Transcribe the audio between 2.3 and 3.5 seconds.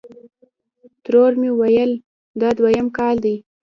دا دویم کال دی.